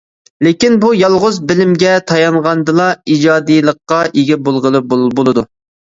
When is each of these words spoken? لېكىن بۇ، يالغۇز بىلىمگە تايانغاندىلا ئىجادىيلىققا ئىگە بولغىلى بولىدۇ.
لېكىن 0.45 0.77
بۇ، 0.83 0.87
يالغۇز 0.99 1.37
بىلىمگە 1.51 1.93
تايانغاندىلا 2.11 2.89
ئىجادىيلىققا 3.17 4.01
ئىگە 4.21 4.43
بولغىلى 4.49 4.83
بولىدۇ. 4.97 5.45